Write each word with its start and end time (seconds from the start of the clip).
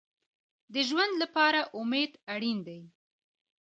د 0.73 0.75
ژوند 0.89 1.13
لپاره 1.23 1.59
امید 1.79 2.11
اړین 2.33 2.57
دی 2.67 2.79